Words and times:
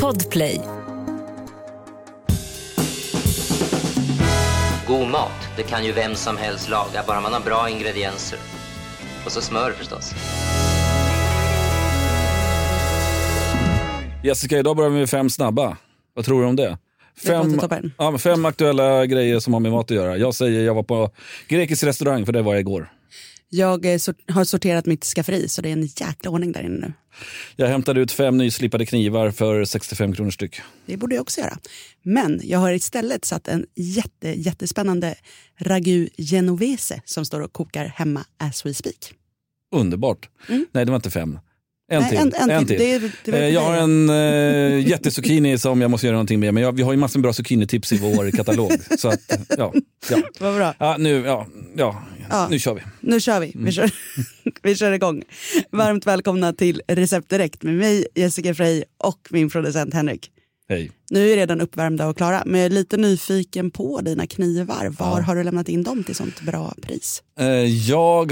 Podplay. 0.00 0.60
God 4.86 5.08
mat, 5.08 5.30
det 5.56 5.62
kan 5.62 5.84
ju 5.84 5.92
vem 5.92 6.14
som 6.14 6.36
helst 6.36 6.68
laga, 6.68 7.04
bara 7.06 7.20
man 7.20 7.32
har 7.32 7.40
bra 7.40 7.70
ingredienser. 7.70 8.38
Och 9.24 9.32
så 9.32 9.40
smör 9.40 9.70
förstås. 9.70 10.14
Jessica, 14.24 14.58
idag 14.58 14.76
börjar 14.76 14.90
vi 14.90 14.98
med 14.98 15.10
fem 15.10 15.30
snabba. 15.30 15.76
Vad 16.14 16.24
tror 16.24 16.42
du 16.42 16.48
om 16.48 16.56
det? 16.56 16.78
Fem, 17.26 17.60
ja, 17.98 18.18
fem 18.18 18.44
aktuella 18.44 19.06
grejer 19.06 19.40
som 19.40 19.52
har 19.52 19.60
med 19.60 19.72
mat 19.72 19.90
att 19.90 19.96
göra. 19.96 20.16
Jag 20.16 20.34
säger 20.34 20.64
jag 20.64 20.74
var 20.74 20.82
på 20.82 21.10
grekisk 21.48 21.84
restaurang, 21.84 22.26
för 22.26 22.32
det 22.32 22.42
var 22.42 22.52
jag 22.52 22.60
igår. 22.60 22.90
Jag 23.54 23.86
eh, 23.92 23.98
sort- 23.98 24.30
har 24.30 24.44
sorterat 24.44 24.86
mitt 24.86 25.04
skafferi 25.04 25.48
så 25.48 25.62
det 25.62 25.68
är 25.68 25.72
en 25.72 25.82
jäkla 25.86 26.30
ordning 26.30 26.52
där 26.52 26.62
inne 26.62 26.78
nu. 26.86 26.92
Jag 27.56 27.68
hämtade 27.68 28.00
ut 28.00 28.12
fem 28.12 28.38
nyslipade 28.38 28.86
knivar 28.86 29.30
för 29.30 29.64
65 29.64 30.14
kronor 30.14 30.30
styck. 30.30 30.60
Det 30.86 30.96
borde 30.96 31.14
jag 31.14 31.22
också 31.22 31.40
göra. 31.40 31.58
Men 32.02 32.40
jag 32.44 32.58
har 32.58 32.72
istället 32.72 33.24
satt 33.24 33.48
en 33.48 33.66
jätte, 33.74 34.28
jättespännande 34.40 35.14
ragu 35.58 36.08
genovese 36.18 37.00
som 37.04 37.24
står 37.24 37.40
och 37.40 37.52
kokar 37.52 37.84
hemma 37.84 38.24
as 38.36 38.66
we 38.66 38.74
speak. 38.74 39.14
Underbart. 39.74 40.28
Nej, 40.48 40.84
det 40.84 40.90
var 40.90 40.96
inte 40.96 41.10
fem. 41.10 41.38
En 41.92 42.08
till. 42.08 42.18
en- 42.18 42.50
en 42.50 42.66
till. 42.66 42.78
Det 42.78 42.92
är- 42.92 43.12
det 43.24 43.32
Eh, 43.32 43.48
jag 43.48 43.60
har 43.60 43.76
en 43.76 44.10
äh, 44.10 44.88
jättezucchini 44.88 45.58
som 45.58 45.80
jag 45.80 45.90
måste 45.90 46.06
göra 46.06 46.14
någonting 46.16 46.40
med. 46.40 46.54
Men 46.54 46.62
jag, 46.62 46.72
vi 46.76 46.82
har 46.82 46.92
ju 46.92 46.98
massor 46.98 47.18
med 47.18 47.22
bra 47.22 47.32
zucchinitips 47.32 47.92
i 47.92 47.98
vår 47.98 48.30
katalog. 48.30 48.72
så 48.98 49.08
att, 49.08 49.20
ja, 49.58 49.72
ja. 50.10 50.18
Vad 50.40 50.54
bra. 50.56 50.74
Ja, 50.78 50.96
nu, 50.98 51.10
ja, 51.26 51.46
ja, 51.76 52.02
Ja. 52.30 52.46
nu 52.50 52.58
kör 52.58 52.74
vi. 52.74 52.80
Nu 53.00 53.20
kör 53.20 53.40
vi. 53.40 53.52
Vi, 53.54 53.72
kör, 53.72 53.90
vi 54.62 54.76
kör 54.76 54.92
igång. 54.92 55.22
Varmt 55.70 56.06
välkomna 56.06 56.52
till 56.52 56.82
Recept 56.88 57.28
Direkt 57.30 57.62
med 57.62 57.74
mig, 57.74 58.06
Jessica 58.14 58.54
Frey 58.54 58.84
och 59.04 59.28
min 59.30 59.50
producent 59.50 59.94
Henrik. 59.94 60.30
Hej. 60.68 60.90
Nu 61.10 61.20
är 61.22 61.26
vi 61.26 61.36
redan 61.36 61.60
uppvärmda 61.60 62.06
och 62.08 62.16
klara, 62.16 62.42
men 62.46 62.60
jag 62.60 62.66
är 62.66 62.70
lite 62.70 62.96
nyfiken 62.96 63.70
på 63.70 64.00
dina 64.00 64.26
knivar. 64.26 64.88
Var 64.98 65.20
har 65.20 65.36
du 65.36 65.42
lämnat 65.44 65.68
in 65.68 65.82
dem 65.82 66.04
till 66.04 66.14
sånt 66.14 66.40
bra 66.40 66.74
pris? 66.82 67.22
Eh, 67.40 67.46
Jag 67.90 68.28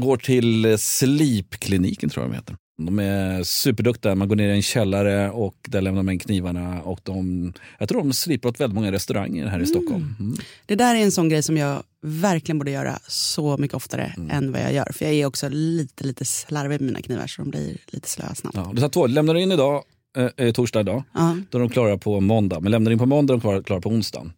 går 0.00 0.16
till 0.16 0.76
Slipkliniken 0.78 2.10
tror 2.10 2.24
jag 2.24 2.32
de 2.32 2.36
heter. 2.36 2.56
De 2.78 2.98
är 2.98 3.42
superduktiga. 3.42 4.14
Man 4.14 4.28
går 4.28 4.36
ner 4.36 4.48
i 4.48 4.56
en 4.56 4.62
källare 4.62 5.30
och 5.30 5.56
där 5.68 5.80
lämnar 5.80 6.02
man 6.02 6.12
in 6.12 6.18
knivarna. 6.18 6.82
Och 6.82 7.00
de, 7.02 7.52
jag 7.78 7.88
tror 7.88 7.98
de 7.98 8.12
slipar 8.12 8.48
åt 8.48 8.60
väldigt 8.60 8.74
många 8.74 8.92
restauranger 8.92 9.46
här 9.46 9.60
i 9.60 9.66
Stockholm. 9.66 10.14
Mm. 10.20 10.36
Det 10.66 10.74
där 10.74 10.94
är 10.94 10.98
en 11.00 11.12
sån 11.12 11.28
grej 11.28 11.42
som 11.42 11.56
jag 11.56 11.82
verkligen 12.02 12.58
borde 12.58 12.70
göra 12.70 12.98
så 13.08 13.56
mycket 13.56 13.74
oftare 13.74 14.14
än 14.30 14.52
vad 14.52 14.60
jag 14.60 14.72
gör. 14.72 14.92
För 14.94 15.04
jag 15.04 15.14
är 15.14 15.26
också 15.26 15.48
lite, 15.48 16.04
lite 16.04 16.24
slarvig 16.24 16.80
med 16.80 16.86
mina 16.86 17.02
knivar 17.02 17.26
så 17.26 17.42
de 17.42 17.50
blir 17.50 17.76
lite 17.86 18.08
slöa 18.08 18.34
snabbt. 18.34 18.56
Ja, 18.56 18.70
du 18.74 18.80
sa 18.80 18.88
två. 18.88 19.06
Lämnar 19.06 19.34
du 19.34 19.42
in 19.42 19.52
idag, 19.52 19.84
eh, 20.16 20.46
eh, 20.46 20.52
torsdag 20.52 20.80
idag, 20.80 21.02
Ja. 21.14 21.36
då 21.50 21.58
är 21.58 21.60
de 21.60 21.68
klara 21.70 21.98
på 21.98 22.20
måndag. 22.20 22.60
Men 22.60 22.72
lämnar 22.72 22.90
in 22.90 22.98
på 22.98 23.06
måndag 23.06 23.32
är 23.34 23.36
de 23.36 23.40
klara, 23.40 23.62
klara 23.62 23.80
på 23.80 23.88
onsdagen. 23.88 24.32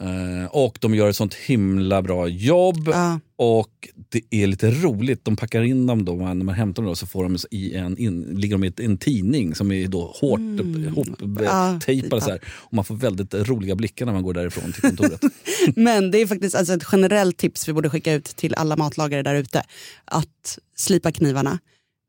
Eh, 0.00 0.46
och 0.50 0.78
de 0.80 0.94
gör 0.94 1.08
ett 1.10 1.16
sånt 1.16 1.34
himla 1.34 2.02
bra 2.02 2.28
jobb. 2.28 2.88
Ja. 2.92 3.20
Och 3.36 3.88
det 4.08 4.22
är 4.30 4.46
lite 4.46 4.70
roligt, 4.70 5.24
de 5.24 5.36
packar 5.36 5.62
in 5.62 5.86
dem 5.86 6.04
då, 6.04 6.14
när 6.16 6.34
man 6.34 6.54
hämtar 6.54 6.82
dem 6.82 6.88
då, 6.90 6.96
så 6.96 7.06
får 7.06 7.22
de 7.24 7.36
i 7.50 7.74
en, 7.74 7.98
in, 7.98 8.22
ligger 8.22 8.54
de 8.54 8.64
i 8.64 8.66
ett- 8.66 8.80
en 8.80 8.98
tidning 8.98 9.54
som 9.54 9.72
är 9.72 9.88
då 9.88 10.00
hårt 10.20 10.40
Ja, 10.40 10.64
ihoptejpade. 10.88 12.22
ja. 12.26 12.30
Här. 12.32 12.40
Och 12.46 12.74
man 12.74 12.84
får 12.84 12.94
väldigt 12.94 13.34
roliga 13.34 13.74
blickar 13.76 14.06
när 14.06 14.12
man 14.12 14.22
går 14.22 14.34
därifrån 14.34 14.72
till 14.72 14.82
kontoret. 14.82 15.20
Men 15.76 16.10
det 16.10 16.18
är 16.22 16.26
faktiskt 16.26 16.54
alltså 16.56 16.72
ett 16.74 16.84
generellt 16.92 17.36
tips 17.36 17.68
vi 17.68 17.72
borde 17.72 17.90
skicka 17.90 18.12
ut 18.12 18.24
till 18.24 18.54
alla 18.54 18.76
matlagare 18.76 19.22
där 19.22 19.34
ute. 19.34 19.62
Att 20.04 20.58
slipa 20.76 21.12
knivarna. 21.12 21.58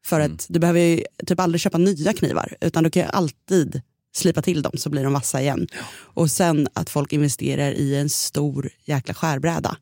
För 0.05 0.19
att 0.19 0.45
du 0.49 0.59
behöver 0.59 0.79
ju 0.79 1.03
typ 1.25 1.39
aldrig 1.39 1.61
köpa 1.61 1.77
nya 1.77 2.13
knivar 2.13 2.55
utan 2.61 2.83
du 2.83 2.89
kan 2.89 3.03
ju 3.03 3.09
alltid 3.09 3.81
slipa 4.15 4.41
till 4.41 4.61
dem 4.61 4.71
så 4.77 4.89
blir 4.89 5.03
de 5.03 5.13
vassa 5.13 5.41
igen. 5.41 5.67
Och 5.91 6.31
sen 6.31 6.67
att 6.73 6.89
folk 6.89 7.13
investerar 7.13 7.71
i 7.71 7.95
en 7.95 8.09
stor 8.09 8.69
jäkla 8.85 9.13
skärbräda. 9.13 9.77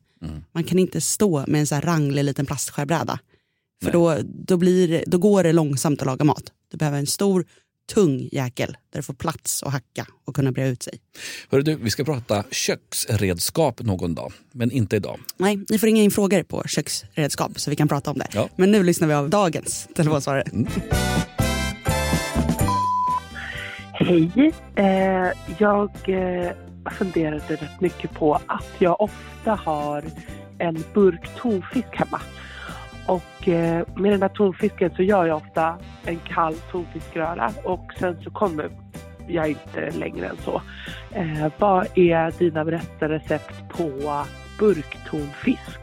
Man 0.52 0.64
kan 0.64 0.78
inte 0.78 1.00
stå 1.00 1.44
med 1.46 1.60
en 1.60 1.66
så 1.66 1.74
här 1.74 1.82
ranglig 1.82 2.24
liten 2.24 2.46
plastskärbräda. 2.46 3.18
För 3.82 3.92
då, 3.92 4.18
då, 4.24 4.56
blir, 4.56 5.04
då 5.06 5.18
går 5.18 5.42
det 5.42 5.52
långsamt 5.52 6.00
att 6.00 6.06
laga 6.06 6.24
mat. 6.24 6.52
Du 6.70 6.76
behöver 6.76 6.98
en 6.98 7.06
stor 7.06 7.44
tung 7.94 8.28
jäkel 8.32 8.76
där 8.90 8.98
du 8.98 9.02
får 9.02 9.14
plats 9.14 9.62
att 9.62 9.72
hacka 9.72 10.06
och 10.24 10.34
kunna 10.34 10.52
breda 10.52 10.68
ut 10.68 10.82
sig. 10.82 11.00
Hörru 11.50 11.62
du, 11.62 11.74
vi 11.74 11.90
ska 11.90 12.04
prata 12.04 12.44
köksredskap 12.50 13.82
någon 13.82 14.14
dag, 14.14 14.32
men 14.52 14.70
inte 14.70 14.96
idag. 14.96 15.18
Nej, 15.36 15.64
ni 15.68 15.78
får 15.78 15.86
ringa 15.86 16.02
in 16.02 16.10
frågor 16.10 16.42
på 16.42 16.62
köksredskap 16.66 17.60
så 17.60 17.70
vi 17.70 17.76
kan 17.76 17.88
prata 17.88 18.10
om 18.10 18.18
det. 18.18 18.28
Ja. 18.32 18.48
Men 18.56 18.70
nu 18.70 18.82
lyssnar 18.82 19.08
vi 19.08 19.14
av 19.14 19.30
dagens 19.30 19.88
telefonsvarare. 19.94 20.44
Hej. 23.92 24.52
Eh, 24.76 25.32
jag 25.58 25.90
eh, 26.06 26.52
funderade 26.98 27.56
rätt 27.56 27.80
mycket 27.80 28.10
på 28.10 28.34
att 28.34 28.74
jag 28.78 29.00
ofta 29.00 29.54
har 29.54 30.04
en 30.58 30.84
burk 30.94 31.28
tonfisk 31.36 31.88
hemma. 31.92 32.20
Och 33.08 33.48
eh, 33.48 33.86
med 33.96 34.12
den 34.12 34.22
här 34.22 34.28
tonfisken 34.28 34.90
så 34.96 35.02
gör 35.02 35.26
jag 35.26 35.36
ofta 35.36 35.78
en 36.04 36.18
kall 36.18 36.54
tonfiskröra 36.54 37.52
och 37.64 37.90
sen 37.98 38.22
så 38.22 38.30
kommer 38.30 38.70
jag 39.28 39.48
inte 39.48 39.90
längre 39.90 40.26
än 40.26 40.36
så. 40.44 40.62
Eh, 41.12 41.52
vad 41.58 41.98
är 41.98 42.38
dina 42.38 42.64
bästa 42.64 43.08
recept 43.08 43.68
på 43.68 44.24
burktonfisk? 44.58 45.80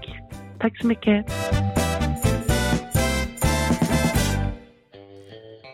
Tack 0.59 0.81
så 0.81 0.87
mycket. 0.87 1.25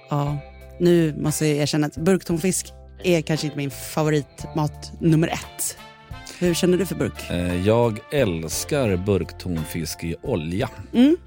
Ja, 0.09 0.37
nu 0.79 1.15
måste 1.17 1.45
jag 1.45 1.57
erkänna 1.57 1.87
att 1.87 1.97
burktonfisk 1.97 2.73
är 3.03 3.21
kanske 3.21 3.47
inte 3.47 3.57
min 3.57 3.71
favoritmat 3.71 4.93
nummer 4.99 5.27
ett. 5.27 5.77
Hur 6.41 6.53
känner 6.53 6.77
du 6.77 6.85
för 6.85 6.95
burk? 6.95 7.29
Eh, 7.29 7.67
Jag 7.67 7.99
älskar 8.11 8.95
burktonfisk 8.95 10.03
i 10.03 10.15
olja. 10.21 10.69
Mm. 10.93 11.17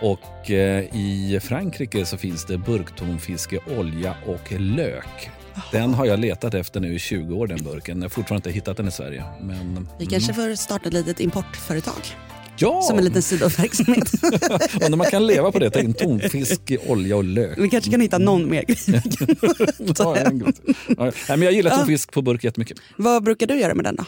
Och 0.00 0.50
eh, 0.50 0.84
i 0.96 1.40
Frankrike 1.42 2.06
så 2.06 2.16
finns 2.16 2.44
det 2.46 2.58
burktonfisk 2.58 3.52
i 3.52 3.58
olja 3.78 4.14
och 4.26 4.52
lök. 4.60 5.30
Den 5.72 5.94
har 5.94 6.06
jag 6.06 6.18
letat 6.18 6.54
efter 6.54 6.80
nu 6.80 6.94
i 6.94 6.98
20 6.98 7.34
år 7.34 7.46
den 7.46 7.64
burken. 7.64 7.96
Jag 7.98 8.04
har 8.04 8.08
fortfarande 8.08 8.48
inte 8.48 8.54
hittat 8.54 8.76
den 8.76 8.88
i 8.88 8.90
Sverige. 8.90 9.24
Men, 9.40 9.88
Vi 9.98 10.06
kanske 10.06 10.34
får 10.34 10.54
starta 10.54 10.88
ett 10.88 10.94
litet 10.94 11.20
importföretag 11.20 12.02
ja, 12.58 12.82
som 12.82 12.98
en 12.98 13.04
liten 13.04 13.22
sidoverksamhet. 13.22 14.12
undrar 14.74 14.96
man 14.96 15.10
kan 15.10 15.26
leva 15.26 15.52
på 15.52 15.58
det. 15.58 15.70
Ta 15.70 15.80
in 15.80 15.94
tonfisk 15.94 16.72
olja 16.86 17.16
och 17.16 17.24
lök. 17.24 17.58
vi 17.58 17.68
kanske 17.70 17.90
kan 17.90 18.00
hitta 18.00 18.18
någon 18.18 18.50
mer. 18.50 18.64
Ja, 19.98 20.16
en. 20.16 20.52
Ja, 20.98 21.12
men 21.28 21.42
jag 21.42 21.52
gillar 21.52 21.76
tonfisk 21.76 22.12
på 22.12 22.22
burk 22.22 22.44
jättemycket. 22.44 22.78
Vad 22.96 23.22
brukar 23.24 23.46
du 23.46 23.60
göra 23.60 23.74
med 23.74 23.84
den 23.84 23.96
då? 23.96 24.04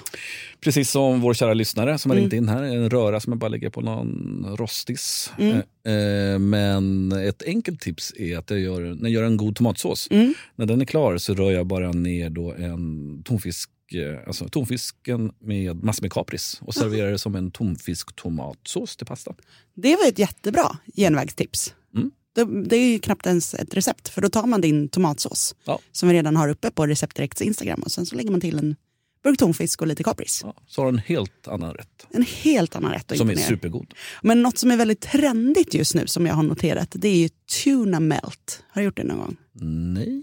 Precis 0.60 0.91
som 0.91 1.20
vår 1.20 1.34
kära 1.34 1.54
lyssnare 1.54 1.98
som 1.98 2.10
har 2.10 2.19
ringt 2.19 2.32
in 2.32 2.48
här. 2.48 2.62
En 2.62 2.91
röra 2.91 3.20
som 3.20 3.32
jag 3.32 3.38
bara 3.38 3.48
lägger 3.48 3.70
på 3.70 3.81
någon 3.81 4.47
rostis. 4.59 5.32
Eh, 5.38 5.92
eh, 5.94 6.38
men 6.38 7.12
ett 7.12 7.42
enkelt 7.42 7.80
tips 7.80 8.12
är 8.16 8.38
att 8.38 8.50
jag 8.50 8.60
gör, 8.60 8.80
när 8.80 9.03
jag 9.03 9.10
gör 9.10 9.22
en 9.22 9.36
god 9.36 9.56
tomatsås. 9.56 10.09
När 10.56 10.66
den 10.66 10.80
är 10.80 10.84
klar 10.84 11.19
så 11.19 11.34
rör 11.34 11.50
jag 11.50 11.66
bara 11.66 11.92
ner 11.92 12.30
då 12.30 12.53
en 12.53 13.22
tonfisk 13.22 13.70
Alltså 14.26 14.49
tonfisken 14.49 15.32
med 15.38 15.84
massor 15.84 16.03
med 16.03 16.12
kapris 16.12 16.59
och 16.62 16.75
serverar 16.75 17.10
det 17.10 17.19
som 17.19 17.34
en 17.34 17.50
tonfisk 17.50 18.16
tomatsås 18.16 18.97
till 18.97 19.06
pasta. 19.06 19.34
Det 19.75 19.97
var 19.97 20.09
ett 20.09 20.19
jättebra 20.19 20.78
genvägstips. 20.97 21.75
Mm. 21.94 22.10
Det, 22.34 22.69
det 22.69 22.77
är 22.77 22.91
ju 22.91 22.98
knappt 22.98 23.27
ens 23.27 23.54
ett 23.54 23.75
recept, 23.75 24.09
för 24.09 24.22
då 24.22 24.28
tar 24.28 24.47
man 24.47 24.60
din 24.60 24.88
tomatsås 24.88 25.54
Ja. 25.65 25.78
som 25.93 26.09
vi 26.09 26.15
redan 26.15 26.37
har 26.37 26.48
uppe 26.48 26.71
på 26.71 26.87
Recept 26.87 27.16
Direkts 27.16 27.43
Instagram 27.43 27.81
och 27.82 27.91
sen 27.93 28.06
så 28.06 28.16
lägger 28.16 28.31
man 28.31 28.41
till 28.41 28.59
en 28.59 28.77
burk 29.22 29.38
tonfisk 29.38 29.81
och 29.81 29.87
lite 29.87 30.03
kapris. 30.04 30.41
Ja, 30.44 30.54
så 30.66 30.81
har 30.82 30.93
du 30.93 30.98
en 30.98 31.04
helt 31.04 31.48
annan 31.48 31.75
rätt 31.75 32.06
En 32.10 32.22
helt 32.43 32.77
annan 32.77 32.93
rätt 32.93 33.12
som 33.16 33.31
är 33.31 33.37
supergod. 33.37 33.94
Men 34.22 34.43
något 34.43 34.59
som 34.59 34.71
är 34.71 34.77
väldigt 34.77 35.00
trendigt 35.00 35.75
just 35.75 35.94
nu 35.94 36.06
som 36.06 36.27
jag 36.27 36.34
har 36.34 36.43
noterat 36.43 36.88
det 36.93 37.09
är 37.09 37.16
ju 37.16 37.28
tuna 37.65 38.00
melt. 38.00 38.62
Har 38.69 38.81
du 38.81 38.84
gjort 38.84 38.97
det 38.97 39.04
någon 39.04 39.19
gång? 39.19 39.37
Nej. 39.94 40.22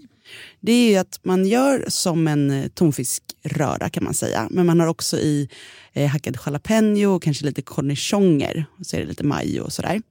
Det 0.60 0.72
är 0.72 0.90
ju 0.90 0.96
att 0.96 1.20
man 1.22 1.46
gör 1.46 1.84
som 1.88 2.28
en 2.28 2.50
eh, 2.50 2.68
tonfiskröra 2.68 3.88
kan 3.88 4.04
man 4.04 4.14
säga. 4.14 4.48
Men 4.50 4.66
man 4.66 4.80
har 4.80 4.86
också 4.86 5.18
i 5.18 5.48
eh, 5.92 6.08
hackad 6.08 6.38
jalapeno 6.46 7.14
och 7.14 7.22
kanske 7.22 7.44
lite 7.44 7.62
cornichoner. 7.62 8.64
Och 8.78 8.86
så 8.86 8.96
är 8.96 9.00
det 9.00 9.06
lite 9.06 9.24
majo 9.24 9.62
och 9.62 9.72
sådär. 9.72 10.02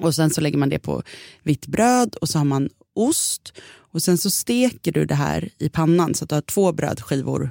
Och 0.00 0.14
sen 0.14 0.30
så 0.30 0.40
lägger 0.40 0.58
man 0.58 0.68
det 0.68 0.78
på 0.78 1.02
vitt 1.42 1.66
bröd 1.66 2.14
och 2.14 2.28
så 2.28 2.38
har 2.38 2.44
man 2.44 2.68
ost. 2.94 3.52
Och 3.92 4.02
sen 4.02 4.18
så 4.18 4.30
steker 4.30 4.92
du 4.92 5.04
det 5.04 5.14
här 5.14 5.48
i 5.58 5.68
pannan 5.68 6.14
så 6.14 6.24
att 6.24 6.28
du 6.28 6.34
har 6.34 6.42
två 6.42 6.72
brödskivor, 6.72 7.50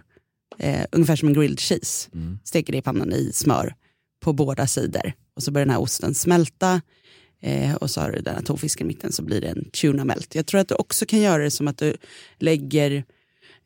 eh, 0.57 0.85
ungefär 0.91 1.15
som 1.15 1.27
en 1.27 1.33
grilled 1.33 1.59
cheese. 1.59 2.09
Steker 2.43 2.73
det 2.73 2.79
i 2.79 2.81
pannan 2.81 3.13
i 3.13 3.31
smör 3.33 3.75
på 4.23 4.33
båda 4.33 4.67
sidor. 4.67 5.13
Och 5.35 5.43
så 5.43 5.51
börjar 5.51 5.65
den 5.65 5.73
här 5.73 5.81
osten 5.81 6.13
smälta. 6.13 6.81
Eh, 7.41 7.75
och 7.75 7.89
så 7.89 8.01
har 8.01 8.11
du 8.11 8.21
den 8.21 8.35
här 8.35 8.41
tonfisken 8.41 8.87
i 8.87 8.87
mitten 8.87 9.11
så 9.11 9.23
blir 9.23 9.41
det 9.41 9.47
en 9.47 9.69
tuna 9.69 10.05
melt. 10.05 10.35
Jag 10.35 10.45
tror 10.45 10.61
att 10.61 10.67
du 10.67 10.75
också 10.75 11.05
kan 11.05 11.19
göra 11.19 11.43
det 11.43 11.51
som 11.51 11.67
att 11.67 11.77
du 11.77 11.97
lägger 12.39 13.03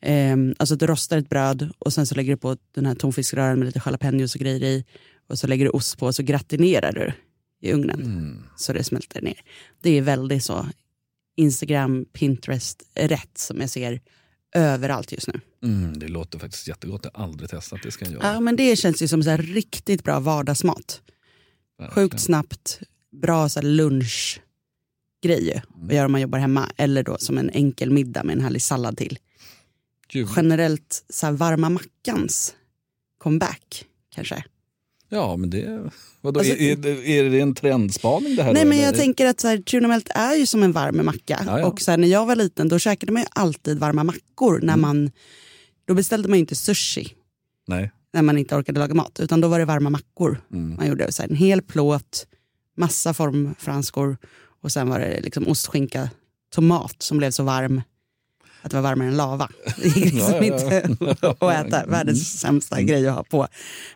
Ehm, 0.00 0.54
alltså 0.58 0.74
att 0.74 0.80
du 0.80 0.86
rostar 0.86 1.18
ett 1.18 1.28
bröd 1.28 1.70
och 1.78 1.92
sen 1.92 2.06
så 2.06 2.14
lägger 2.14 2.32
du 2.32 2.36
på 2.36 2.56
den 2.74 2.86
här 2.86 2.94
tonfiskröran 2.94 3.58
med 3.58 3.66
lite 3.66 3.82
jalapenos 3.86 4.34
och 4.34 4.40
grejer 4.40 4.62
i. 4.62 4.84
Och 5.28 5.38
så 5.38 5.46
lägger 5.46 5.64
du 5.64 5.70
ost 5.70 5.98
på 5.98 6.06
och 6.06 6.14
så 6.14 6.22
gratinerar 6.22 6.92
du 6.92 7.12
i 7.68 7.72
ugnen. 7.72 8.44
Så 8.56 8.72
det 8.72 8.84
smälter 8.84 9.22
ner. 9.22 9.40
Det 9.82 9.90
är 9.90 10.02
väldigt 10.02 10.44
så 10.44 10.66
Instagram, 11.36 12.04
Pinterest 12.12 12.82
rätt 12.94 13.38
som 13.38 13.60
jag 13.60 13.70
ser 13.70 14.00
överallt 14.54 15.12
just 15.12 15.28
nu. 15.28 15.40
Mm, 15.64 15.98
det 15.98 16.08
låter 16.08 16.38
faktiskt 16.38 16.68
jättegott. 16.68 17.00
Jag 17.04 17.10
har 17.14 17.24
aldrig 17.24 17.50
testat. 17.50 17.80
Det 17.82 17.90
ska 17.90 18.04
jag 18.04 18.14
göra. 18.14 18.32
Ja, 18.32 18.40
men 18.40 18.56
det 18.56 18.76
känns 18.76 19.02
ju 19.02 19.08
som 19.08 19.22
så 19.22 19.30
här 19.30 19.38
riktigt 19.38 20.04
bra 20.04 20.20
vardagsmat. 20.20 21.00
Verkligen. 21.78 22.08
Sjukt 22.08 22.22
snabbt, 22.22 22.80
bra 23.20 23.48
så 23.48 23.62
lunchgrej 23.62 24.42
att 25.86 25.92
göra 25.92 26.06
om 26.06 26.12
man 26.12 26.20
jobbar 26.20 26.38
hemma. 26.38 26.70
Eller 26.76 27.02
då 27.02 27.18
som 27.18 27.38
en 27.38 27.50
enkel 27.50 27.90
middag 27.90 28.24
med 28.24 28.36
en 28.36 28.42
härlig 28.42 28.62
sallad 28.62 28.96
till. 28.96 29.18
Kul. 30.08 30.28
Generellt 30.36 31.04
så 31.08 31.26
här 31.26 31.32
varma 31.32 31.70
mackans 31.70 32.54
comeback 33.18 33.84
kanske. 34.14 34.44
Ja, 35.08 35.36
men 35.36 35.50
det... 35.50 35.90
Vadå, 36.20 36.40
Alltså- 36.40 36.54
är, 36.54 36.62
är, 36.72 36.76
det- 36.76 37.08
är 37.08 37.30
det 37.30 37.40
en 37.40 37.54
trendspaning 37.54 38.36
det 38.36 38.42
här? 38.42 38.52
Nej 38.52 38.62
då, 38.62 38.68
men 38.68 38.78
jag 38.78 38.88
eller? 38.88 38.98
tänker 38.98 39.26
att 39.26 39.40
så 39.40 39.48
här, 39.48 39.62
är 40.14 40.34
ju 40.36 40.46
som 40.46 40.62
en 40.62 40.72
varm 40.72 41.04
macka. 41.04 41.42
Ja, 41.46 41.58
ja. 41.60 41.66
Och 41.66 41.80
så 41.80 41.90
här, 41.90 41.98
när 41.98 42.08
jag 42.08 42.26
var 42.26 42.36
liten 42.36 42.68
då 42.68 42.78
käkade 42.78 43.12
man 43.12 43.22
ju 43.22 43.28
alltid 43.30 43.78
varma 43.78 44.04
mackor. 44.04 44.58
När 44.62 44.72
Mm. 44.74 44.80
man, 44.80 45.10
då 45.84 45.94
beställde 45.94 46.28
man 46.28 46.38
ju 46.38 46.40
inte 46.40 46.54
sushi 46.54 47.08
Nej. 47.66 47.90
när 48.12 48.22
man 48.22 48.38
inte 48.38 48.56
orkade 48.56 48.80
laga 48.80 48.94
mat. 48.94 49.20
Utan 49.20 49.40
då 49.40 49.48
var 49.48 49.58
det 49.58 49.64
varma 49.64 49.90
mackor 49.90 50.40
Mm. 50.52 50.74
man 50.76 50.86
gjorde. 50.88 51.12
Så 51.12 51.22
här, 51.22 51.28
en 51.30 51.36
hel 51.36 51.62
plåt, 51.62 52.26
massa 52.76 53.14
formfranskor 53.14 54.16
och 54.62 54.72
sen 54.72 54.88
var 54.88 54.98
det 54.98 55.20
liksom 55.20 55.48
ostskinka, 55.48 56.10
tomat 56.54 57.02
som 57.02 57.18
blev 57.18 57.30
så 57.30 57.42
varm 57.42 57.82
att 58.66 58.70
det 58.70 58.76
var 58.76 58.82
varmare 58.82 59.08
än 59.08 59.16
lava. 59.16 59.48
Det 59.76 59.88
gick 59.88 60.14
liksom 60.14 60.42
inte 60.42 60.96
att 61.20 61.66
äta. 61.66 61.86
Världens 61.86 62.40
sämsta 62.40 62.82
grej 62.82 63.08
att 63.08 63.14
ha 63.14 63.24
på. 63.24 63.48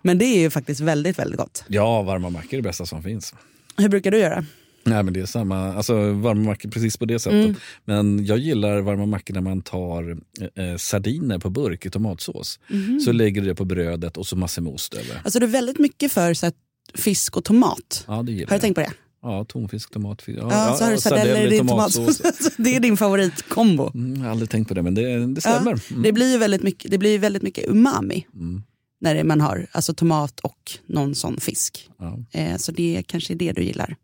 Men 0.02 0.18
det 0.18 0.24
är 0.24 0.38
ju 0.38 0.50
faktiskt 0.50 0.80
väldigt, 0.80 1.18
väldigt 1.18 1.38
gott. 1.38 1.64
Ja, 1.68 2.02
varma 2.02 2.30
mackor 2.30 2.52
är 2.52 2.56
det 2.56 2.62
bästa 2.62 2.86
som 2.86 3.02
finns. 3.02 3.34
Hur 3.76 3.88
brukar 3.88 4.10
du 4.10 4.18
göra? 4.18 4.44
Nej, 4.84 5.02
men 5.02 5.14
det 5.14 5.20
är 5.20 5.26
samma, 5.26 5.74
alltså 5.74 6.12
varma 6.12 6.42
mackor 6.42 6.70
precis 6.70 6.96
på 6.96 7.04
det 7.04 7.18
sättet. 7.18 7.44
Mm. 7.44 7.56
Men 7.84 8.26
jag 8.26 8.38
gillar 8.38 8.80
varma 8.80 9.06
mackor 9.06 9.34
när 9.34 9.40
man 9.40 9.62
tar 9.62 10.18
eh, 10.54 10.76
sardiner 10.76 11.38
på 11.38 11.50
burk 11.50 11.86
i 11.86 11.90
tomatsås. 11.90 12.60
Mhm. 12.68 13.00
Så 13.00 13.12
lägger 13.12 13.40
du 13.40 13.48
det 13.48 13.54
på 13.54 13.64
brödet 13.64 14.16
och 14.16 14.26
så 14.26 14.36
massor 14.36 14.62
med 14.62 14.72
ost 14.72 14.94
över. 14.94 15.20
Alltså 15.24 15.38
du 15.38 15.46
är 15.46 15.50
väldigt 15.50 15.78
mycket 15.78 16.12
för 16.12 16.34
så 16.34 16.46
här, 16.46 16.52
fisk 16.94 17.36
och 17.36 17.44
tomat. 17.44 18.04
Ja, 18.08 18.22
det 18.22 18.32
gillar 18.32 18.46
Har 18.46 18.50
du 18.50 18.54
jag. 18.54 18.60
tänkt 18.60 18.74
på 18.74 18.80
det? 18.80 18.92
Ja, 19.22 19.44
tonfisk, 19.44 19.90
tomat, 19.90 20.22
fisk. 20.22 20.38
Ja, 20.42 20.74
så 20.78 20.84
har 20.84 20.90
du 20.92 20.98
sardeller 21.00 21.52
i 21.52 21.58
tomatsås. 21.58 22.18
det 22.56 22.76
är 22.76 22.80
din 22.80 22.96
favoritkombo. 22.96 23.90
Mm, 23.94 24.14
jag 24.16 24.22
har 24.24 24.30
aldrig 24.30 24.50
tänkt 24.50 24.68
på 24.68 24.74
det, 24.74 24.82
men 24.82 24.94
det, 24.94 25.26
det 25.34 25.40
stämmer. 25.40 25.80
Mm. 25.90 26.02
Det 26.02 26.12
blir 26.12 26.38
väldigt 26.38 26.62
mycket, 26.62 26.90
det 26.90 26.98
blir 26.98 27.18
väldigt 27.18 27.42
mycket 27.42 27.64
umami 27.68 28.26
Mm. 28.34 28.62
när 29.00 29.14
det, 29.14 29.24
man 29.24 29.40
har 29.40 29.66
alltså 29.72 29.94
tomat 29.94 30.40
och 30.40 30.70
någon 30.86 31.14
sån 31.14 31.40
fisk. 31.40 31.88
Ja. 31.98 32.18
Eh, 32.32 32.56
så 32.56 32.72
det 32.72 33.02
kanske 33.06 33.32
är 33.32 33.36
det 33.36 33.52
du 33.52 33.62
gillar. 33.64 33.96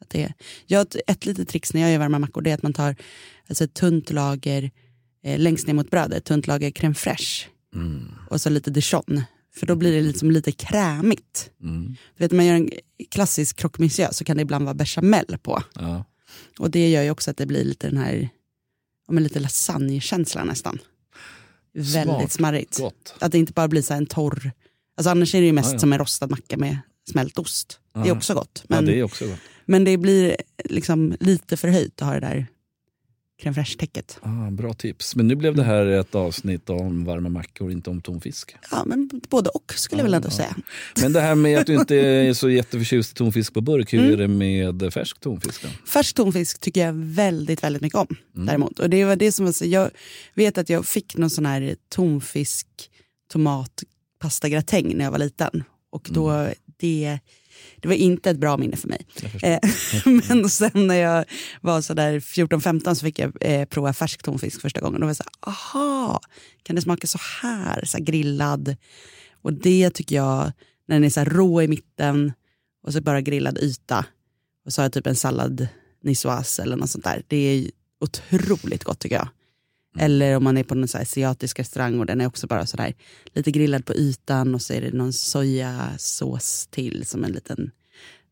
Att 0.00 0.10
det, 0.10 0.32
jag, 0.66 0.78
har 0.78 0.86
ett- 1.06 1.26
litet 1.26 1.48
trix 1.48 1.74
när 1.74 1.80
jag 1.80 1.90
gör 1.90 1.98
varma 1.98 2.18
mackor 2.18 2.42
det 2.42 2.50
är 2.50 2.54
att 2.54 2.62
man 2.62 2.72
tar 2.72 2.96
alltså 3.48 3.64
ett 3.64 3.74
tunt 3.74 4.10
lager 4.10 4.70
eh, 5.24 5.38
längst 5.38 5.66
ner 5.66 5.74
mot 5.74 5.90
brödet, 5.90 6.24
tunt 6.24 6.46
lager 6.46 6.70
crème 6.70 6.94
fraîche 6.94 7.46
Mm. 7.74 8.02
och 8.30 8.40
så 8.40 8.50
lite 8.50 8.70
dijon. 8.70 9.22
För 9.56 9.66
då 9.66 9.74
blir 9.74 9.92
det 9.92 10.00
liksom 10.00 10.30
lite 10.30 10.52
krämigt. 10.52 11.50
Mm. 11.62 11.96
När 12.16 12.34
man 12.34 12.46
gör 12.46 12.54
en 12.54 12.70
klassisk 13.10 13.56
croque 13.56 14.08
så 14.12 14.24
kan 14.24 14.36
det 14.36 14.42
ibland 14.42 14.64
vara 14.64 14.74
bechamel 14.74 15.38
på. 15.42 15.62
Ja. 15.74 16.04
Och 16.58 16.70
det 16.70 16.90
gör 16.90 17.02
ju 17.02 17.10
också 17.10 17.30
att 17.30 17.36
det 17.36 17.46
blir 17.46 17.64
lite 17.64 17.88
den 17.88 17.96
här, 17.96 18.28
ja, 19.06 19.12
men 19.12 19.22
lite 19.22 19.40
lasagnekänsla 19.40 20.44
nästan. 20.44 20.78
Väldigt 21.74 22.04
Smart. 22.04 22.32
smarrigt. 22.32 22.78
Gott. 22.78 23.14
Att 23.20 23.32
det 23.32 23.38
inte 23.38 23.52
bara 23.52 23.68
blir 23.68 23.82
så 23.82 23.94
en 23.94 24.06
torr, 24.06 24.52
alltså 24.96 25.10
annars 25.10 25.34
är 25.34 25.40
det 25.40 25.46
ju 25.46 25.52
mest 25.52 25.68
Ja, 25.68 25.74
ja. 25.74 25.78
som 25.78 25.92
en 25.92 25.98
rostad 25.98 26.26
macka 26.30 26.56
med 26.56 26.78
smält 27.10 27.38
ost. 27.38 27.80
Det 27.94 28.08
är 28.08 28.12
också 28.12 28.34
gott. 28.34 28.64
Men, 28.68 28.84
det 28.84 28.98
är 28.98 29.02
också 29.02 29.26
gott. 29.26 29.40
men 29.64 29.84
det 29.84 29.96
blir 29.96 30.36
liksom 30.64 31.16
lite 31.20 31.56
förhöjt 31.56 32.02
att 32.02 32.08
ha 32.08 32.14
det 32.14 32.20
där 32.20 32.46
crème. 33.52 34.02
Ah, 34.22 34.50
bra 34.50 34.74
tips. 34.74 35.16
Men 35.16 35.28
nu 35.28 35.34
blev 35.34 35.54
det 35.54 35.62
här 35.64 35.86
ett 35.86 36.14
avsnitt 36.14 36.70
om 36.70 37.04
varma 37.04 37.28
mackor, 37.28 37.72
inte 37.72 37.90
om 37.90 38.00
tonfisk. 38.00 38.56
Ja, 38.70 38.84
men 38.86 39.10
både 39.28 39.50
och 39.50 39.72
skulle 39.76 39.98
jag 40.00 40.04
väl 40.04 40.14
ändå 40.14 40.26
Ja, 40.28 40.32
säga. 40.36 40.56
Men 41.02 41.12
det 41.12 41.20
här 41.20 41.34
med 41.34 41.58
att 41.58 41.66
du 41.66 41.74
inte 41.74 41.96
är 41.96 42.34
så 42.34 42.50
jätteförtjust 42.50 43.12
i 43.12 43.14
tonfisk 43.14 43.54
på 43.54 43.60
burk, 43.60 43.92
hur 43.92 43.98
Mm. 44.00 44.12
är 44.12 44.16
det 44.16 44.28
med 44.28 44.92
färsk 44.92 45.20
tonfisk? 45.20 45.62
Då? 45.62 45.68
Färsk 45.86 46.16
tonfisk 46.16 46.60
tycker 46.60 46.86
jag 46.86 46.92
väldigt, 46.92 47.62
väldigt 47.62 47.82
mycket 47.82 47.98
om. 47.98 48.06
Mm. 48.34 48.46
Däremot. 48.46 48.78
Och 48.78 48.90
det 48.90 49.04
var 49.04 49.16
det 49.16 49.32
som 49.32 49.44
var 49.44 49.52
så, 49.52 49.64
jag 49.66 49.90
vet 50.34 50.58
att 50.58 50.68
jag 50.68 50.86
fick 50.86 51.16
någon 51.16 51.30
sån 51.30 51.46
här 51.46 51.76
tonfisk 51.88 52.66
tomat 53.32 53.82
pasta 54.18 54.48
gratäng 54.48 54.96
när 54.96 55.04
jag 55.04 55.12
var 55.12 55.18
liten. 55.18 55.64
Och 55.90 56.08
då, 56.10 56.30
Mm. 56.30 56.54
det, 56.76 57.18
det 57.76 57.88
var 57.88 57.94
inte 57.94 58.30
ett 58.30 58.38
bra 58.38 58.56
minne 58.56 58.76
för 58.76 58.88
mig. 58.88 59.06
Eh, 59.42 59.58
men 60.28 60.50
sen 60.50 60.86
när 60.86 60.94
jag 60.94 61.24
var 61.60 61.80
så 61.80 61.94
där 61.94 62.20
14-15 62.20 62.94
så 62.94 63.04
fick 63.04 63.18
jag 63.18 63.32
eh, 63.40 63.64
prova 63.64 63.92
färsk 63.92 64.22
tonfisk 64.22 64.60
första 64.60 64.80
gången. 64.80 64.94
Och 64.94 65.00
då 65.00 65.06
var 65.06 65.10
jag 65.10 65.16
så 65.16 65.24
här, 65.24 65.52
aha, 65.52 66.20
kan 66.62 66.76
det 66.76 66.82
smaka 66.82 67.06
så 67.06 67.18
här? 67.42 67.84
Så 67.84 67.96
här 67.96 68.04
grillad. 68.04 68.76
Och 69.42 69.52
det 69.52 69.90
tycker 69.90 70.16
jag, 70.16 70.52
när 70.86 70.96
den 70.96 71.04
är 71.04 71.10
så 71.10 71.24
rå 71.24 71.62
i 71.62 71.68
mitten 71.68 72.32
och 72.86 72.92
så 72.92 73.00
bara 73.00 73.20
grillad 73.20 73.58
yta. 73.58 74.04
Och 74.66 74.72
så 74.72 74.80
har 74.80 74.84
jag 74.84 74.92
typ 74.92 75.06
en 75.06 75.16
sallad 75.16 75.68
niçoise 76.04 76.62
eller 76.62 76.76
något 76.76 76.90
sånt 76.90 77.04
där. 77.04 77.22
Det 77.28 77.36
är 77.36 77.70
otroligt 78.00 78.84
gott 78.84 78.98
tycker 78.98 79.16
jag. 79.16 79.28
Eller 79.98 80.36
om 80.36 80.44
man 80.44 80.56
är 80.56 80.64
på 80.64 80.74
någon 80.74 80.88
asiatisk 80.94 81.58
restaurang 81.58 82.00
och 82.00 82.06
den 82.06 82.20
är 82.20 82.26
också 82.26 82.46
bara 82.46 82.66
sådär 82.66 82.94
lite 83.34 83.50
grillad 83.50 83.86
på 83.86 83.94
ytan 83.94 84.54
och 84.54 84.62
så 84.62 84.72
är 84.72 84.80
det 84.80 84.92
någon 84.92 85.12
sojasås 85.12 86.66
till 86.70 87.06
som 87.06 87.24
en 87.24 87.32
liten 87.32 87.70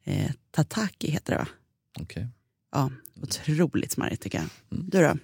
eh, 0.05 0.31
tataki 0.51 1.11
heter 1.11 1.33
det 1.33 1.39
va? 1.39 1.49
Okej. 2.01 2.29
Ja, 2.73 2.91
otroligt 3.23 3.93
smarrigt 3.93 4.23
tycker 4.23 4.39
jag. 4.39 4.47
Du 4.71 4.99
då? 4.99 5.17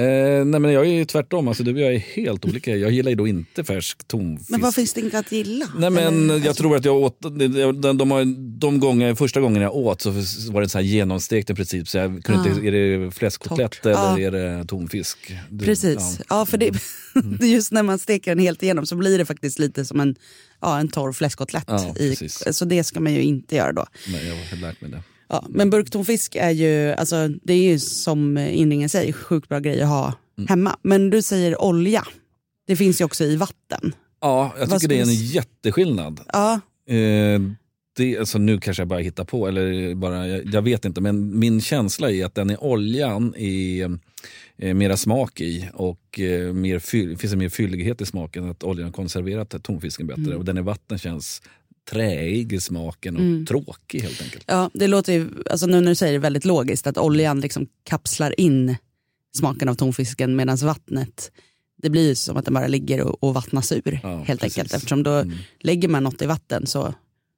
Eh, 0.00 0.44
nej 0.44 0.60
men 0.60 0.72
jag 0.72 0.86
är 0.86 0.90
ju 0.92 1.04
tvärtom, 1.04 1.48
alltså, 1.48 1.62
du 1.62 1.72
och 1.74 1.80
jag 1.80 1.94
är 1.94 1.98
helt 1.98 2.44
olika. 2.44 2.76
Jag 2.76 2.90
gillar 2.90 3.10
ju 3.10 3.14
då 3.16 3.26
inte 3.26 3.64
färsk 3.64 4.08
tonfisk. 4.08 4.50
Men 4.50 4.60
vad 4.60 4.74
finns 4.74 4.92
det 4.92 5.00
inte 5.00 5.18
att 5.18 5.32
gilla? 5.32 5.66
Nej 5.78 5.90
men 5.90 6.30
Eller, 6.30 6.46
jag 6.46 6.56
tror 6.56 6.76
att 6.76 6.84
jag 6.84 6.96
åt, 6.96 7.20
de, 7.20 7.38
de, 7.80 7.98
de, 7.98 8.10
har- 8.10 8.58
de 8.60 8.80
gånger, 8.80 9.14
första 9.14 9.40
gången 9.40 9.62
jag 9.62 9.74
åt 9.74 10.00
så 10.02 10.10
var 10.50 10.60
det 10.60 10.68
så 10.68 10.78
här 10.78 10.84
genomstekt 10.84 11.50
i 11.50 11.54
princip. 11.54 11.88
Så 11.88 11.98
jag 11.98 12.24
kunde 12.24 12.42
Ah. 12.50 12.52
inte, 12.54 12.66
är 12.68 12.72
det 12.72 13.10
fläskkotlett 13.10 13.86
eller 13.86 13.94
Ja. 13.94 14.18
är 14.20 14.30
det 14.30 14.64
tonfisk? 14.64 15.32
Du- 15.50 15.64
Precis, 15.64 15.96
ja. 16.18 16.24
ja. 16.28 16.46
för 16.46 16.58
det, 16.58 16.70
just 17.46 17.72
när 17.72 17.82
man 17.82 17.98
steker 17.98 18.30
den 18.30 18.38
helt 18.44 18.62
igenom 18.62 18.86
så 18.86 18.96
blir 18.96 19.18
det 19.18 19.24
faktiskt 19.26 19.58
lite 19.58 19.84
som 19.84 20.00
en, 20.00 20.16
ja, 20.60 20.78
en 20.80 20.88
torr 20.88 21.12
fläskkotlett. 21.12 21.64
Ja, 21.66 21.94
i, 21.96 22.16
så 22.52 22.64
det 22.64 22.84
ska 22.84 23.00
man 23.00 23.14
ju 23.14 23.22
inte 23.22 23.56
göra 23.56 23.72
då. 23.72 23.86
Nej, 24.12 24.26
jag 24.28 24.34
har 24.56 24.56
lärt 24.68 24.80
mig 24.80 24.90
det. 24.90 25.02
Ja, 25.28 25.44
men 25.48 25.70
burktonfisk 25.70 26.36
är 26.36 26.50
ju, 26.50 26.92
alltså, 26.92 27.28
det 27.28 27.52
är 27.52 27.62
ju 27.62 27.78
som 27.78 28.38
inringen 28.38 28.88
säger, 28.88 29.12
sjukt 29.12 29.48
bra 29.48 29.58
grej 29.58 29.82
att 29.82 29.88
ha 29.88 30.14
Mm. 30.38 30.48
hemma. 30.48 30.76
Men 30.82 31.10
du 31.10 31.22
säger 31.22 31.62
olja. 31.62 32.04
Det 32.66 32.76
finns 32.76 33.00
ju 33.00 33.04
också 33.04 33.24
i 33.24 33.36
vatten. 33.36 33.92
Ja, 34.20 34.54
jag 34.58 34.70
tycker 34.70 34.88
det 34.88 34.98
är 34.98 35.02
en 35.02 35.14
jätteskillnad. 35.14 36.20
Ja, 36.32 36.60
Eh, 36.88 37.40
det, 37.96 38.18
alltså 38.18 38.38
nu 38.38 38.60
kanske 38.60 38.80
jag 38.80 38.88
bara 38.88 38.98
hittar 38.98 39.24
på, 39.24 39.48
eller 39.48 39.94
bara, 39.94 40.28
jag, 40.28 40.54
jag 40.54 40.62
vet 40.62 40.84
inte. 40.84 41.00
Men 41.00 41.38
min 41.38 41.60
känsla 41.60 42.10
är 42.10 42.24
att 42.24 42.34
den 42.34 42.50
i 42.50 42.56
oljan 42.56 43.34
är 43.36 43.98
eh, 44.58 44.74
mera 44.74 44.96
smak 44.96 45.40
i 45.40 45.68
och 45.74 46.20
eh, 46.20 46.52
mer 46.52 46.78
fyll, 46.78 47.16
finns 47.16 47.32
en 47.32 47.38
mer 47.38 47.48
fyllighet 47.48 48.00
i 48.00 48.06
smaken. 48.06 48.50
Att 48.50 48.64
oljan 48.64 48.92
konserverat 48.92 49.62
tonfisken 49.62 50.06
bättre. 50.06 50.22
Mm. 50.22 50.38
Och 50.38 50.44
den 50.44 50.58
i 50.58 50.62
vatten 50.62 50.98
känns 50.98 51.42
träig 51.90 52.52
i 52.52 52.60
smaken 52.60 53.16
och 53.16 53.22
Mm. 53.22 53.46
tråkig 53.46 54.00
helt 54.00 54.22
enkelt. 54.22 54.44
ja, 54.46 54.70
det 54.74 54.86
låter 54.86 55.12
ju, 55.12 55.28
alltså 55.50 55.66
nu 55.66 55.80
när 55.80 55.88
du 55.88 55.94
säger 55.94 56.12
det, 56.12 56.18
väldigt 56.18 56.44
logiskt 56.44 56.86
att 56.86 56.98
oljan 56.98 57.40
liksom 57.40 57.66
kapslar 57.84 58.40
in 58.40 58.76
smaken 59.36 59.68
av 59.68 59.74
tonfisken 59.74 60.36
medan 60.36 60.56
vattnet 60.56 61.32
det 61.82 61.90
blir 61.90 62.08
ju 62.08 62.14
som 62.14 62.36
att 62.36 62.44
den 62.44 62.54
bara 62.54 62.66
ligger 62.66 63.00
och, 63.02 63.22
och 63.24 63.34
vattnas 63.34 63.72
ur 63.72 64.00
Ja, 64.02 64.22
helt 64.22 64.40
precis. 64.40 64.58
enkelt. 64.58 64.74
Eftersom 64.74 65.02
då 65.02 65.10
Mm. 65.12 65.36
lägger 65.60 65.88
man 65.88 66.02
något 66.02 66.22
i 66.22 66.26
vatten 66.26 66.66
så, 66.66 66.94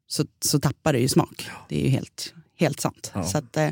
så, 0.07 0.25
så 0.45 0.61
tappar 0.61 0.93
det 0.93 0.99
ju 0.99 1.09
smak. 1.09 1.47
Det 1.69 1.76
är 1.81 1.83
ju 1.85 1.88
helt, 1.88 2.35
helt 2.59 2.81
sant. 2.81 3.11
Ja. 3.14 3.23
Så 3.25 3.38
att, 3.38 3.57
eh, 3.57 3.71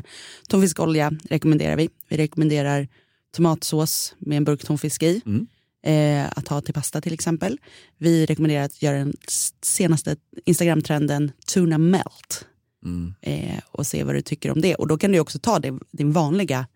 tonfiskolja 0.49 1.11
rekommenderar 1.29 1.75
vi. 1.75 1.89
Vi 2.09 2.17
rekommenderar 2.17 2.87
tomatsås 3.35 4.15
med 4.19 4.37
en 4.37 4.43
burk 4.43 4.63
tonfisk 4.65 5.03
i. 5.03 5.21
Mm. 5.25 5.47
Eh, 5.87 6.25
att 6.35 6.47
ha 6.47 6.61
till 6.61 6.73
pasta 6.73 7.01
till 7.01 7.13
exempel. 7.13 7.59
Vi 7.97 8.25
rekommenderar 8.25 8.63
att 8.63 8.81
göra 8.81 8.97
den 8.97 9.13
senaste 9.61 10.15
Instagram-trenden 10.45 11.31
tuna 11.45 11.77
melt. 11.77 12.45
Mm. 12.85 13.13
Eh, 13.21 13.59
och 13.71 13.87
se 13.87 14.03
vad 14.03 14.15
du 14.15 14.21
tycker 14.21 14.51
om 14.51 14.61
det. 14.61 14.75
Och 14.75 14.87
då 14.87 14.97
kan 14.97 15.11
du 15.11 15.19
också 15.19 15.39
ta 15.39 15.59
det, 15.59 15.79
din 15.91 16.11
vanliga 16.11 16.67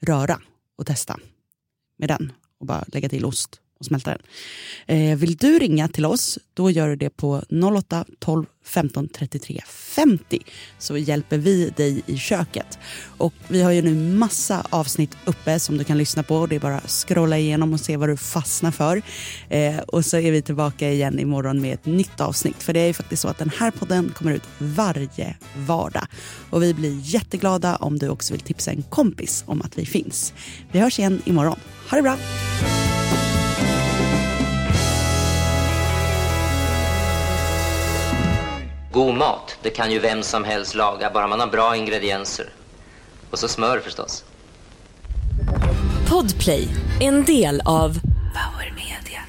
röra 0.00 0.40
och 0.76 0.86
testa 0.86 1.18
med 1.98 2.08
den. 2.08 2.32
Och 2.58 2.66
bara 2.66 2.84
lägga 2.88 3.08
till 3.08 3.24
ost 3.24 3.59
och 3.80 3.86
smälta 3.86 4.10
den. 4.10 4.20
Eh, 4.86 5.18
vill 5.18 5.36
du 5.36 5.58
ringa 5.58 5.88
till 5.88 6.06
oss, 6.06 6.38
då 6.54 6.70
gör 6.70 6.88
du 6.88 6.96
det 6.96 7.10
på 7.10 7.42
08 7.76 8.04
12 8.18 8.46
15 8.64 9.08
33 9.08 9.60
50 9.66 10.38
så 10.78 10.96
hjälper 10.96 11.38
vi 11.38 11.70
dig 11.76 12.02
i 12.06 12.16
köket. 12.16 12.78
Och 13.18 13.34
vi 13.48 13.62
har 13.62 13.70
ju 13.70 13.82
nu 13.82 13.94
massa 13.94 14.66
avsnitt 14.70 15.16
uppe 15.24 15.60
som 15.60 15.78
du 15.78 15.84
kan 15.84 15.98
lyssna 15.98 16.22
på. 16.22 16.46
Det 16.46 16.56
är 16.56 16.60
bara 16.60 16.76
att 16.76 16.90
scrolla 16.90 17.38
igenom 17.38 17.72
och 17.72 17.80
se 17.80 17.96
vad 17.96 18.08
du 18.08 18.16
fastnar 18.16 18.70
för. 18.70 19.02
Eh, 19.48 19.78
och 19.78 20.04
så 20.04 20.16
är 20.16 20.32
vi 20.32 20.42
tillbaka 20.42 20.90
igen 20.90 21.18
imorgon 21.18 21.60
med 21.60 21.74
ett 21.74 21.86
nytt 21.86 22.20
avsnitt. 22.20 22.62
För 22.62 22.72
det 22.72 22.80
är 22.80 22.86
ju 22.86 22.92
faktiskt 22.92 23.22
så 23.22 23.28
att 23.28 23.38
den 23.38 23.50
här 23.58 23.70
podden 23.70 24.12
kommer 24.16 24.32
ut 24.32 24.44
varje 24.58 25.36
vardag. 25.56 26.06
Och 26.50 26.62
vi 26.62 26.74
blir 26.74 27.00
jätteglada 27.02 27.76
om 27.76 27.98
du 27.98 28.08
också 28.08 28.34
vill 28.34 28.40
tipsa 28.40 28.70
en 28.70 28.82
kompis 28.82 29.44
om 29.46 29.62
att 29.62 29.78
vi 29.78 29.86
finns. 29.86 30.32
Vi 30.72 30.78
hörs 30.78 30.98
igen 30.98 31.22
imorgon. 31.24 31.58
Ha 31.90 31.96
det 31.96 32.02
bra! 32.02 32.16
God 38.92 39.14
mat, 39.14 39.56
det 39.62 39.70
kan 39.70 39.92
ju 39.92 39.98
vem 39.98 40.22
som 40.22 40.44
helst 40.44 40.74
laga, 40.74 41.10
bara 41.14 41.26
man 41.26 41.40
har 41.40 41.46
bra 41.46 41.76
ingredienser. 41.76 42.48
Och 43.30 43.38
så 43.38 43.48
smör 43.48 43.80
förstås. 43.80 44.24
Podplay, 46.08 46.68
en 47.00 47.24
del 47.24 47.62
av 47.64 48.00
Power 48.34 48.74
Media. 48.74 49.20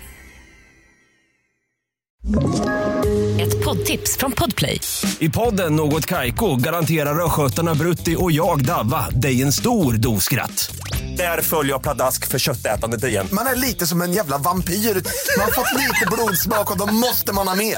Ett 3.42 3.66
poddtips 3.66 4.18
från 4.18 4.32
Podplay. 4.32 4.82
I 5.20 5.30
podden 5.30 5.76
Något 5.76 6.06
Kaiko 6.06 6.56
garanterar 6.56 7.26
östgötarna 7.26 7.76
Brutti 7.76 8.16
och 8.20 8.32
jag, 8.32 8.66
Davva, 8.66 9.10
dig 9.10 9.42
en 9.42 9.54
stor 9.54 9.94
dos 9.94 10.24
skratt. 10.24 10.76
Där 11.18 11.42
följer 11.42 11.74
jag 11.74 11.82
pladask 11.82 12.28
för 12.28 12.40
köttätandet 12.40 13.04
igen. 13.04 13.28
Man 13.32 13.48
är 13.48 13.56
lite 13.56 13.88
som 13.88 14.02
en 14.02 14.14
jävla 14.14 14.38
vampyr. 14.38 14.74
Man 14.74 15.46
har 15.46 15.52
fått 15.52 15.80
lite 15.80 16.08
blodsmak 16.12 16.72
och 16.72 16.78
då 16.78 16.86
måste 16.94 17.34
man 17.34 17.48
ha 17.48 17.56
mer. 17.56 17.78